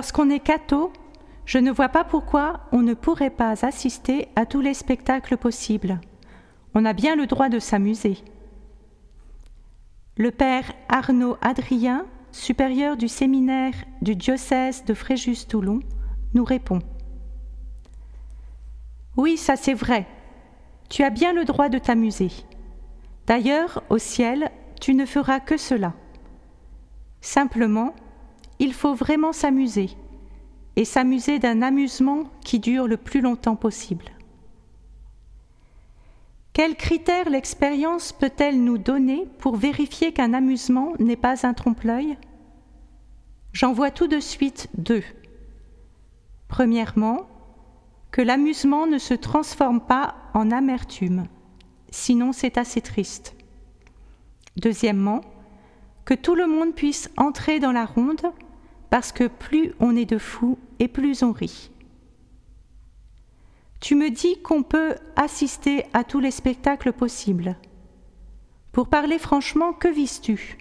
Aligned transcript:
Lorsqu'on 0.00 0.30
est 0.30 0.40
catho, 0.40 0.94
je 1.44 1.58
ne 1.58 1.70
vois 1.70 1.90
pas 1.90 2.04
pourquoi 2.04 2.60
on 2.72 2.80
ne 2.80 2.94
pourrait 2.94 3.28
pas 3.28 3.66
assister 3.66 4.28
à 4.34 4.46
tous 4.46 4.62
les 4.62 4.72
spectacles 4.72 5.36
possibles. 5.36 6.00
On 6.74 6.86
a 6.86 6.94
bien 6.94 7.16
le 7.16 7.26
droit 7.26 7.50
de 7.50 7.58
s'amuser. 7.58 8.16
Le 10.16 10.30
père 10.30 10.72
Arnaud 10.88 11.36
Adrien, 11.42 12.06
supérieur 12.32 12.96
du 12.96 13.08
séminaire 13.08 13.74
du 14.00 14.16
diocèse 14.16 14.86
de 14.86 14.94
Fréjus-Toulon, 14.94 15.80
nous 16.32 16.44
répond 16.44 16.78
Oui, 19.18 19.36
ça 19.36 19.56
c'est 19.56 19.74
vrai. 19.74 20.06
Tu 20.88 21.02
as 21.02 21.10
bien 21.10 21.34
le 21.34 21.44
droit 21.44 21.68
de 21.68 21.76
t'amuser. 21.76 22.30
D'ailleurs, 23.26 23.82
au 23.90 23.98
ciel, 23.98 24.50
tu 24.80 24.94
ne 24.94 25.04
feras 25.04 25.40
que 25.40 25.58
cela. 25.58 25.92
Simplement, 27.20 27.94
il 28.60 28.74
faut 28.74 28.94
vraiment 28.94 29.32
s'amuser, 29.32 29.90
et 30.76 30.84
s'amuser 30.84 31.38
d'un 31.38 31.62
amusement 31.62 32.30
qui 32.44 32.60
dure 32.60 32.86
le 32.86 32.96
plus 32.96 33.20
longtemps 33.20 33.56
possible. 33.56 34.04
Quels 36.52 36.76
critères 36.76 37.30
l'expérience 37.30 38.12
peut-elle 38.12 38.62
nous 38.62 38.76
donner 38.76 39.26
pour 39.38 39.56
vérifier 39.56 40.12
qu'un 40.12 40.34
amusement 40.34 40.92
n'est 40.98 41.16
pas 41.16 41.46
un 41.46 41.54
trompe-l'œil? 41.54 42.18
J'en 43.52 43.72
vois 43.72 43.90
tout 43.90 44.08
de 44.08 44.20
suite 44.20 44.68
deux. 44.76 45.02
Premièrement, 46.48 47.26
que 48.10 48.20
l'amusement 48.20 48.86
ne 48.86 48.98
se 48.98 49.14
transforme 49.14 49.80
pas 49.80 50.16
en 50.34 50.50
amertume, 50.50 51.24
sinon 51.90 52.32
c'est 52.32 52.58
assez 52.58 52.80
triste. 52.80 53.34
Deuxièmement, 54.56 55.22
que 56.04 56.14
tout 56.14 56.34
le 56.34 56.46
monde 56.46 56.74
puisse 56.74 57.08
entrer 57.16 57.60
dans 57.60 57.72
la 57.72 57.86
ronde, 57.86 58.32
parce 58.90 59.12
que 59.12 59.24
plus 59.24 59.72
on 59.80 59.96
est 59.96 60.04
de 60.04 60.18
fous 60.18 60.58
et 60.78 60.88
plus 60.88 61.22
on 61.22 61.32
rit. 61.32 61.70
Tu 63.80 63.94
me 63.94 64.10
dis 64.10 64.40
qu'on 64.42 64.62
peut 64.62 64.96
assister 65.16 65.84
à 65.94 66.04
tous 66.04 66.20
les 66.20 66.30
spectacles 66.30 66.92
possibles. 66.92 67.56
Pour 68.72 68.88
parler 68.88 69.18
franchement, 69.18 69.72
que 69.72 69.88
vises-tu? 69.88 70.58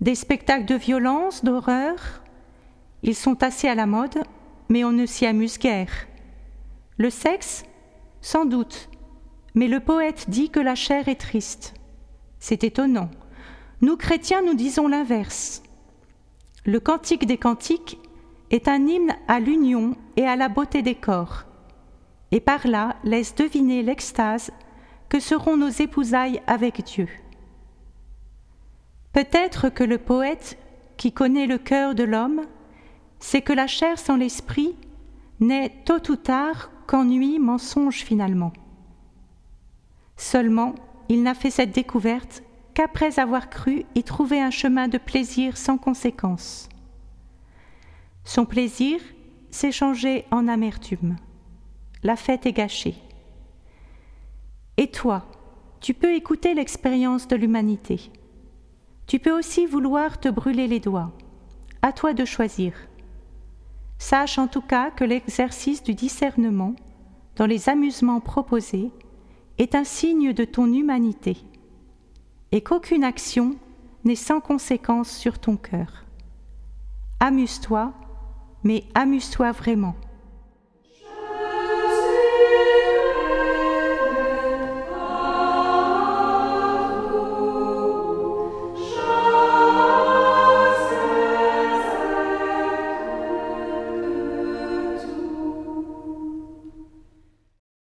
Des 0.00 0.14
spectacles 0.14 0.66
de 0.66 0.74
violence, 0.74 1.44
d'horreur? 1.44 2.22
Ils 3.02 3.14
sont 3.14 3.42
assez 3.42 3.68
à 3.68 3.74
la 3.74 3.86
mode, 3.86 4.18
mais 4.68 4.84
on 4.84 4.92
ne 4.92 5.06
s'y 5.06 5.26
amuse 5.26 5.58
guère. 5.58 6.06
Le 6.96 7.10
sexe? 7.10 7.64
Sans 8.20 8.46
doute, 8.46 8.88
mais 9.54 9.68
le 9.68 9.80
poète 9.80 10.28
dit 10.28 10.50
que 10.50 10.60
la 10.60 10.74
chair 10.74 11.08
est 11.08 11.20
triste. 11.20 11.74
C'est 12.38 12.64
étonnant. 12.64 13.10
Nous 13.82 13.96
chrétiens, 13.96 14.42
nous 14.42 14.54
disons 14.54 14.88
l'inverse. 14.88 15.62
Le 16.66 16.80
cantique 16.80 17.26
des 17.26 17.36
cantiques 17.36 17.98
est 18.50 18.68
un 18.68 18.86
hymne 18.86 19.14
à 19.28 19.38
l'union 19.38 19.96
et 20.16 20.26
à 20.26 20.34
la 20.34 20.48
beauté 20.48 20.80
des 20.80 20.94
corps, 20.94 21.44
et 22.30 22.40
par 22.40 22.66
là 22.66 22.96
laisse 23.04 23.34
deviner 23.34 23.82
l'extase 23.82 24.50
que 25.10 25.20
seront 25.20 25.58
nos 25.58 25.68
épousailles 25.68 26.40
avec 26.46 26.82
Dieu. 26.82 27.08
Peut-être 29.12 29.68
que 29.68 29.84
le 29.84 29.98
poète, 29.98 30.56
qui 30.96 31.12
connaît 31.12 31.46
le 31.46 31.58
cœur 31.58 31.94
de 31.94 32.02
l'homme, 32.02 32.40
sait 33.18 33.42
que 33.42 33.52
la 33.52 33.66
chair 33.66 33.98
sans 33.98 34.16
l'esprit 34.16 34.74
n'est 35.40 35.70
tôt 35.84 36.10
ou 36.10 36.16
tard 36.16 36.70
qu'ennui, 36.86 37.38
mensonge 37.38 38.04
finalement. 38.04 38.54
Seulement, 40.16 40.74
il 41.10 41.22
n'a 41.22 41.34
fait 41.34 41.50
cette 41.50 41.72
découverte 41.72 42.42
qu'après 42.74 43.18
avoir 43.18 43.48
cru 43.48 43.84
y 43.94 44.02
trouver 44.02 44.40
un 44.40 44.50
chemin 44.50 44.88
de 44.88 44.98
plaisir 44.98 45.56
sans 45.56 45.78
conséquence. 45.78 46.68
Son 48.24 48.44
plaisir 48.44 49.00
s'est 49.50 49.72
changé 49.72 50.24
en 50.30 50.48
amertume. 50.48 51.16
La 52.02 52.16
fête 52.16 52.46
est 52.46 52.52
gâchée. 52.52 52.96
Et 54.76 54.88
toi, 54.88 55.24
tu 55.80 55.94
peux 55.94 56.14
écouter 56.14 56.54
l'expérience 56.54 57.28
de 57.28 57.36
l'humanité. 57.36 58.10
Tu 59.06 59.18
peux 59.18 59.36
aussi 59.36 59.66
vouloir 59.66 60.18
te 60.18 60.28
brûler 60.28 60.66
les 60.66 60.80
doigts. 60.80 61.12
À 61.82 61.92
toi 61.92 62.12
de 62.12 62.24
choisir. 62.24 62.72
Sache 63.98 64.38
en 64.38 64.48
tout 64.48 64.62
cas 64.62 64.90
que 64.90 65.04
l'exercice 65.04 65.82
du 65.82 65.94
discernement 65.94 66.74
dans 67.36 67.46
les 67.46 67.68
amusements 67.68 68.20
proposés 68.20 68.90
est 69.58 69.74
un 69.74 69.84
signe 69.84 70.32
de 70.32 70.44
ton 70.44 70.72
humanité 70.72 71.36
et 72.54 72.60
qu'aucune 72.60 73.02
action 73.02 73.56
n'est 74.04 74.14
sans 74.14 74.40
conséquence 74.40 75.10
sur 75.10 75.40
ton 75.40 75.56
cœur. 75.56 76.04
Amuse-toi, 77.18 77.92
mais 78.62 78.84
amuse-toi 78.94 79.50
vraiment. 79.50 79.96